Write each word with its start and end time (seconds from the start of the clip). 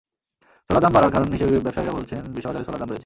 ছোলার 0.69 0.81
দাম 0.81 0.91
বাড়ার 0.93 1.11
কারণ 1.11 1.27
হিসেবে 1.31 1.51
ব্যবসায়ীরা 1.57 1.93
বলছেন, 1.93 2.21
বিশ্ববাজারে 2.35 2.65
ছোলার 2.65 2.79
দাম 2.79 2.87
বেড়েছে। 2.87 2.99